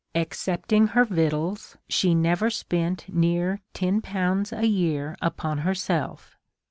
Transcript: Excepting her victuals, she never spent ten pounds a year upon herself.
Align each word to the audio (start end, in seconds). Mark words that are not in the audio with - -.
Excepting 0.15 0.87
her 0.97 1.05
victuals, 1.05 1.77
she 1.87 2.15
never 2.15 2.49
spent 2.49 3.05
ten 3.75 4.01
pounds 4.01 4.51
a 4.51 4.65
year 4.65 5.15
upon 5.21 5.59
herself. 5.59 6.35